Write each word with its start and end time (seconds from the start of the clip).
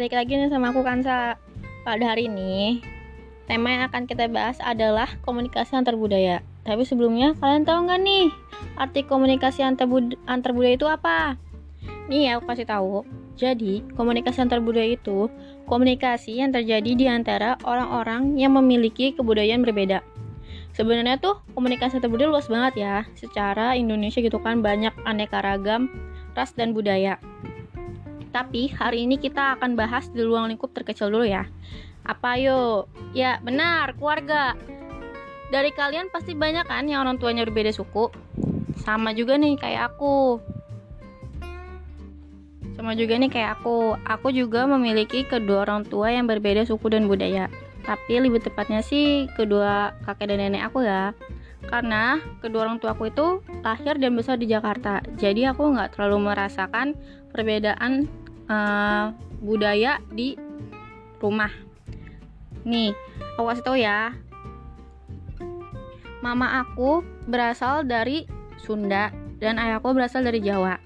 balik 0.00 0.16
lagi 0.16 0.32
nih 0.32 0.48
sama 0.48 0.72
aku 0.72 0.80
Kansa. 0.80 1.36
Pada 1.84 2.16
hari 2.16 2.32
ini 2.32 2.80
Tema 3.44 3.68
yang 3.68 3.84
akan 3.84 4.08
kita 4.08 4.32
bahas 4.32 4.56
adalah 4.64 5.04
komunikasi 5.20 5.76
antar 5.76 5.92
budaya. 5.92 6.40
Tapi 6.64 6.88
sebelumnya 6.88 7.36
kalian 7.36 7.68
tahu 7.68 7.84
nggak 7.84 8.00
nih 8.00 8.32
Arti 8.80 9.04
komunikasi 9.04 9.60
antar, 9.60 9.84
bud 9.84 10.16
antar 10.24 10.56
budaya 10.56 10.80
itu 10.80 10.88
apa? 10.88 11.36
Nih 12.08 12.32
ya 12.32 12.40
aku 12.40 12.48
kasih 12.48 12.64
tahu. 12.64 13.04
Jadi 13.36 13.84
komunikasi 13.92 14.40
antar 14.40 14.64
budaya 14.64 14.88
itu 14.88 15.28
Komunikasi 15.68 16.40
yang 16.40 16.48
terjadi 16.48 16.96
di 16.96 17.04
antara 17.04 17.60
orang-orang 17.68 18.40
yang 18.40 18.56
memiliki 18.56 19.12
kebudayaan 19.12 19.60
berbeda. 19.60 20.00
Sebenarnya 20.72 21.20
tuh 21.20 21.44
komunikasi 21.52 22.00
antar 22.00 22.08
budaya 22.08 22.32
luas 22.32 22.48
banget 22.48 22.88
ya 22.88 22.96
Secara 23.20 23.76
Indonesia 23.76 24.24
gitu 24.24 24.40
kan 24.40 24.64
banyak 24.64 24.96
aneka 25.04 25.44
ragam 25.44 25.92
ras 26.32 26.56
dan 26.56 26.72
budaya 26.72 27.20
tapi 28.30 28.70
hari 28.70 29.06
ini 29.06 29.18
kita 29.18 29.58
akan 29.58 29.74
bahas 29.74 30.06
di 30.10 30.22
ruang 30.22 30.50
lingkup 30.50 30.70
terkecil 30.70 31.10
dulu 31.10 31.26
ya. 31.26 31.46
Apa 32.06 32.38
yuk? 32.38 32.86
Ya 33.12 33.42
benar, 33.42 33.94
keluarga. 33.98 34.54
Dari 35.50 35.74
kalian 35.74 36.14
pasti 36.14 36.38
banyak 36.38 36.62
kan 36.66 36.86
yang 36.86 37.02
orang 37.02 37.18
tuanya 37.18 37.42
berbeda 37.42 37.74
suku. 37.74 38.08
Sama 38.86 39.10
juga 39.12 39.34
nih 39.34 39.58
kayak 39.58 39.94
aku. 39.94 40.38
Sama 42.78 42.94
juga 42.94 43.18
nih 43.18 43.28
kayak 43.28 43.60
aku. 43.60 43.98
Aku 44.06 44.30
juga 44.30 44.64
memiliki 44.70 45.26
kedua 45.26 45.66
orang 45.66 45.82
tua 45.84 46.14
yang 46.14 46.30
berbeda 46.30 46.62
suku 46.64 46.86
dan 46.88 47.10
budaya. 47.10 47.50
Tapi 47.82 48.22
lebih 48.22 48.46
tepatnya 48.46 48.80
sih 48.80 49.26
kedua 49.34 49.98
kakek 50.06 50.30
dan 50.30 50.38
nenek 50.38 50.70
aku 50.70 50.86
ya. 50.86 51.12
Karena 51.66 52.22
kedua 52.40 52.70
orang 52.70 52.78
tua 52.80 52.94
aku 52.94 53.10
itu 53.10 53.42
lahir 53.66 53.98
dan 53.98 54.16
besar 54.16 54.38
di 54.38 54.48
Jakarta. 54.48 55.02
Jadi 55.18 55.44
aku 55.44 55.76
nggak 55.76 55.98
terlalu 55.98 56.30
merasakan 56.30 56.96
perbedaan 57.34 58.08
uh, 58.50 59.14
budaya 59.38 60.02
di 60.10 60.34
rumah. 61.22 61.54
Nih, 62.66 62.92
aku 63.38 63.46
kasih 63.46 63.64
tahu 63.64 63.76
ya. 63.78 64.12
Mama 66.20 66.60
aku 66.60 67.00
berasal 67.24 67.86
dari 67.86 68.28
Sunda 68.60 69.08
dan 69.40 69.56
ayahku 69.56 69.96
berasal 69.96 70.20
dari 70.20 70.44
Jawa. 70.44 70.76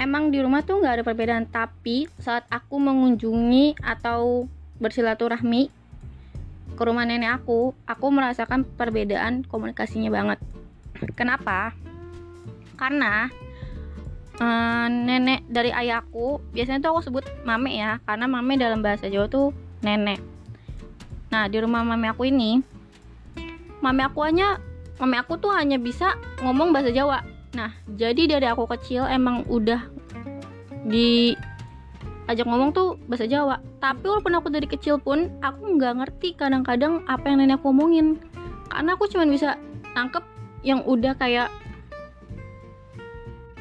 Emang 0.00 0.32
di 0.32 0.40
rumah 0.40 0.64
tuh 0.64 0.80
nggak 0.80 0.94
ada 0.96 1.04
perbedaan, 1.04 1.44
tapi 1.44 2.08
saat 2.16 2.48
aku 2.48 2.80
mengunjungi 2.80 3.76
atau 3.84 4.48
bersilaturahmi 4.80 5.68
ke 6.72 6.82
rumah 6.88 7.04
nenek 7.04 7.44
aku, 7.44 7.76
aku 7.84 8.06
merasakan 8.08 8.64
perbedaan 8.64 9.44
komunikasinya 9.44 10.08
banget. 10.08 10.40
Kenapa? 11.12 11.76
Karena 12.80 13.28
uh, 14.40 14.86
nenek 14.88 15.44
dari 15.46 15.70
ayahku 15.70 16.40
biasanya 16.50 16.80
tuh 16.82 16.96
aku 16.96 17.00
sebut 17.06 17.24
mame 17.44 17.76
ya 17.76 18.00
karena 18.08 18.26
mame 18.26 18.56
dalam 18.56 18.80
bahasa 18.80 19.06
Jawa 19.06 19.28
tuh 19.28 19.52
nenek. 19.84 20.18
Nah 21.30 21.46
di 21.46 21.60
rumah 21.62 21.84
mame 21.84 22.10
aku 22.10 22.26
ini 22.26 22.64
mame 23.84 24.02
aku 24.02 24.24
hanya 24.24 24.58
mame 24.98 25.20
aku 25.20 25.36
tuh 25.38 25.52
hanya 25.54 25.76
bisa 25.76 26.16
ngomong 26.42 26.72
bahasa 26.72 26.90
Jawa. 26.90 27.22
Nah 27.54 27.76
jadi 27.86 28.26
dari 28.26 28.46
aku 28.48 28.66
kecil 28.66 29.06
emang 29.06 29.44
udah 29.46 29.84
di 30.88 31.36
ajak 32.26 32.48
ngomong 32.48 32.72
tuh 32.72 32.96
bahasa 33.06 33.28
Jawa. 33.28 33.60
Tapi 33.78 34.04
walaupun 34.08 34.34
aku 34.40 34.48
dari 34.48 34.66
kecil 34.66 34.96
pun 34.96 35.28
aku 35.44 35.76
nggak 35.76 36.00
ngerti 36.00 36.34
kadang-kadang 36.34 37.04
apa 37.06 37.28
yang 37.28 37.44
nenek 37.44 37.60
aku 37.60 37.70
ngomongin 37.70 38.16
karena 38.70 38.94
aku 38.94 39.10
cuma 39.10 39.26
bisa 39.26 39.58
nangkep 39.98 40.22
yang 40.62 40.86
udah 40.86 41.16
kayak 41.18 41.50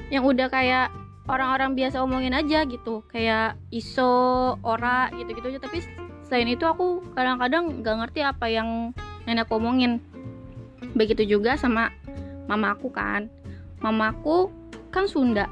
yang 0.10 0.26
udah 0.26 0.50
kayak 0.50 0.90
orang-orang 1.30 1.78
biasa 1.78 2.02
omongin 2.02 2.34
aja 2.34 2.66
gitu. 2.66 3.06
Kayak 3.10 3.56
iso 3.70 4.58
ora 4.66 5.14
gitu-gitu 5.14 5.54
aja. 5.56 5.60
Tapi 5.62 5.86
selain 6.26 6.50
itu 6.50 6.66
aku 6.66 7.06
kadang-kadang 7.14 7.86
nggak 7.86 7.96
ngerti 8.06 8.20
apa 8.26 8.50
yang 8.50 8.92
nenek 9.30 9.50
omongin. 9.54 10.02
Begitu 10.98 11.38
juga 11.38 11.56
sama 11.56 11.94
mama 12.50 12.74
aku 12.74 12.90
kan. 12.90 13.30
Mamaku 13.80 14.50
kan 14.90 15.06
Sunda. 15.06 15.46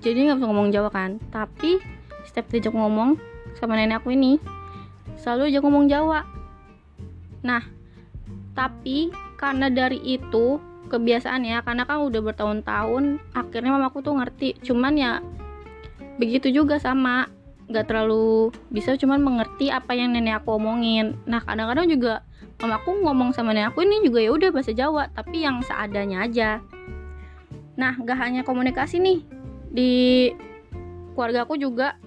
Jadi 0.00 0.26
nggak 0.26 0.40
bisa 0.40 0.48
ngomong 0.48 0.72
Jawa 0.72 0.88
kan. 0.88 1.20
Tapi 1.28 1.78
setiap 2.24 2.48
diajak 2.48 2.72
ngomong 2.72 3.20
sama 3.56 3.76
nenek 3.76 4.00
aku 4.00 4.16
ini 4.16 4.40
selalu 5.20 5.52
aja 5.52 5.60
ngomong 5.60 5.84
Jawa. 5.86 6.24
Nah 7.44 7.62
tapi 8.56 9.12
karena 9.36 9.68
dari 9.68 10.00
itu 10.00 10.56
kebiasaan 10.86 11.42
ya 11.46 11.62
karena 11.62 11.84
kan 11.84 12.02
udah 12.02 12.20
bertahun-tahun 12.22 13.18
akhirnya 13.34 13.70
mamaku 13.74 14.02
tuh 14.02 14.14
ngerti. 14.16 14.58
Cuman 14.62 14.94
ya 14.96 15.20
begitu 16.16 16.48
juga 16.48 16.80
sama 16.80 17.28
nggak 17.66 17.90
terlalu 17.90 18.54
bisa 18.70 18.94
cuman 18.94 19.18
mengerti 19.18 19.74
apa 19.74 19.92
yang 19.92 20.14
nenek 20.14 20.42
aku 20.42 20.56
omongin. 20.56 21.18
Nah 21.26 21.42
kadang-kadang 21.42 21.90
juga 21.90 22.22
mamaku 22.62 23.02
ngomong 23.02 23.34
sama 23.34 23.50
nenek 23.50 23.74
aku 23.74 23.82
ini 23.82 24.06
juga 24.06 24.22
ya 24.22 24.30
udah 24.32 24.50
bahasa 24.54 24.72
Jawa 24.72 25.10
tapi 25.10 25.42
yang 25.42 25.60
seadanya 25.66 26.24
aja. 26.24 26.50
Nah 27.74 27.92
nggak 27.98 28.18
hanya 28.18 28.40
komunikasi 28.46 29.02
nih 29.02 29.18
di 29.68 29.92
keluarga 31.12 31.42
aku 31.42 31.58
juga 31.58 31.98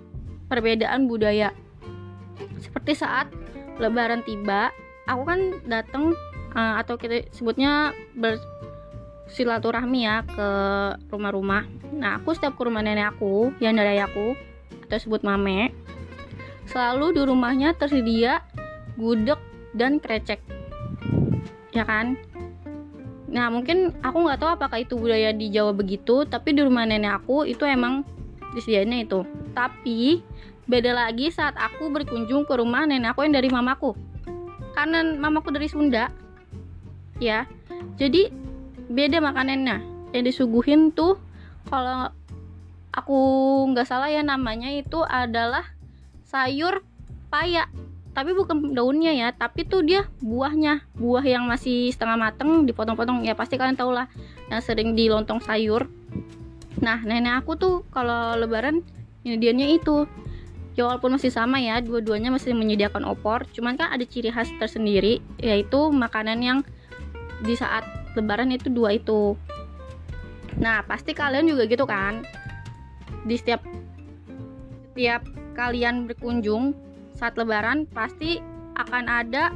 perbedaan 0.47 1.11
budaya. 1.11 1.51
Seperti 2.63 2.95
saat 2.95 3.27
lebaran 3.79 4.23
tiba 4.23 4.71
aku 5.07 5.23
kan 5.27 5.39
datang 5.67 6.15
uh, 6.55 6.79
atau 6.79 6.95
kita 6.95 7.27
sebutnya 7.35 7.91
silaturahmi 9.29 10.05
ya 10.05 10.25
ke 10.25 10.49
rumah-rumah. 11.13 11.65
Nah, 11.93 12.17
aku 12.21 12.33
setiap 12.33 12.57
ke 12.57 12.61
rumah 12.65 12.81
nenek 12.81 13.15
aku 13.17 13.53
yang 13.61 13.77
dari 13.77 13.97
ayahku 13.99 14.33
atau 14.89 14.97
sebut 14.97 15.21
mame, 15.21 15.69
selalu 16.65 17.13
di 17.13 17.21
rumahnya 17.21 17.77
tersedia 17.77 18.41
gudeg 18.97 19.37
dan 19.77 20.01
krecek. 20.01 20.41
Ya 21.69 21.85
kan? 21.85 22.17
Nah, 23.29 23.53
mungkin 23.53 23.93
aku 24.01 24.25
nggak 24.25 24.41
tahu 24.41 24.49
apakah 24.57 24.81
itu 24.81 24.97
budaya 24.97 25.29
di 25.29 25.53
Jawa 25.53 25.69
begitu, 25.77 26.25
tapi 26.25 26.57
di 26.57 26.65
rumah 26.65 26.89
nenek 26.89 27.21
aku 27.21 27.45
itu 27.45 27.61
emang 27.61 28.01
disediainnya 28.57 29.05
itu. 29.05 29.21
Tapi 29.53 30.25
beda 30.65 30.93
lagi 30.97 31.29
saat 31.29 31.53
aku 31.53 31.93
berkunjung 31.93 32.49
ke 32.49 32.57
rumah 32.57 32.89
nenek 32.89 33.13
aku 33.13 33.29
yang 33.29 33.37
dari 33.37 33.53
mamaku. 33.53 33.93
Karena 34.73 35.05
mamaku 35.05 35.53
dari 35.53 35.69
Sunda, 35.69 36.09
ya. 37.21 37.45
Jadi 38.01 38.48
beda 38.89 39.21
makanannya. 39.21 39.85
Yang 40.11 40.23
disuguhin 40.33 40.89
tuh 40.89 41.21
kalau 41.69 42.09
aku 42.89 43.19
nggak 43.71 43.85
salah 43.85 44.09
ya 44.09 44.25
namanya 44.25 44.73
itu 44.73 45.05
adalah 45.05 45.63
sayur 46.25 46.81
paya. 47.29 47.69
Tapi 48.09 48.33
bukan 48.33 48.73
daunnya 48.73 49.13
ya 49.13 49.29
tapi 49.31 49.63
tuh 49.63 49.85
dia 49.85 50.09
buahnya. 50.19 50.83
Buah 50.97 51.23
yang 51.23 51.45
masih 51.45 51.93
setengah 51.93 52.17
mateng 52.17 52.65
dipotong-potong. 52.65 53.21
Ya 53.23 53.37
pasti 53.37 53.55
kalian 53.55 53.77
tau 53.77 53.93
lah 53.93 54.09
yang 54.49 54.59
sering 54.65 54.97
di 54.97 55.07
lontong 55.07 55.39
sayur. 55.39 55.85
Nah 56.81 56.99
nenek 57.05 57.45
aku 57.45 57.55
tuh 57.55 57.75
kalau 57.93 58.35
lebaran 58.35 58.81
nyediannya 59.23 59.77
itu. 59.77 60.09
Ya 60.73 60.87
walaupun 60.87 61.19
masih 61.19 61.27
sama 61.27 61.59
ya 61.59 61.83
dua-duanya 61.83 62.33
masih 62.33 62.57
menyediakan 62.57 63.05
opor. 63.05 63.45
Cuman 63.53 63.77
kan 63.77 63.93
ada 63.93 64.03
ciri 64.07 64.33
khas 64.33 64.49
tersendiri 64.57 65.21
yaitu 65.37 65.93
makanan 65.93 66.39
yang 66.41 66.59
di 67.45 67.53
saat 67.55 67.98
lebaran 68.17 68.49
itu 68.53 68.71
dua 68.71 68.97
itu. 68.97 69.37
Nah 70.57 70.81
pasti 70.85 71.13
kalian 71.13 71.49
juga 71.49 71.69
gitu 71.69 71.85
kan? 71.85 72.25
Di 73.25 73.35
setiap 73.37 73.61
setiap 74.91 75.23
kalian 75.53 76.09
berkunjung 76.09 76.73
saat 77.15 77.35
lebaran 77.35 77.83
pasti 77.91 78.39
akan 78.79 79.05
ada 79.11 79.51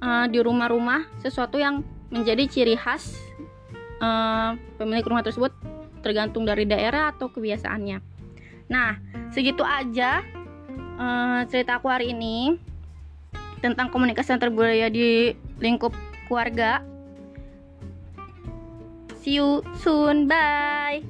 uh, 0.00 0.26
di 0.26 0.40
rumah-rumah 0.40 1.04
sesuatu 1.20 1.60
yang 1.60 1.84
menjadi 2.08 2.48
ciri 2.48 2.74
khas 2.76 3.16
uh, 4.00 4.56
pemilik 4.80 5.04
rumah 5.04 5.20
tersebut 5.20 5.52
tergantung 6.00 6.48
dari 6.48 6.64
daerah 6.64 7.12
atau 7.12 7.28
kebiasaannya. 7.28 8.00
Nah 8.72 8.96
segitu 9.32 9.60
aja 9.60 10.24
uh, 10.96 11.44
cerita 11.48 11.76
aku 11.76 11.92
hari 11.92 12.16
ini 12.16 12.56
tentang 13.58 13.90
komunikasi 13.90 14.32
antar 14.32 14.54
budaya 14.54 14.88
di 14.88 15.34
lingkup 15.58 15.92
keluarga 16.30 16.80
See 19.28 19.34
you 19.34 19.62
soon. 19.84 20.26
Bye. 20.26 21.02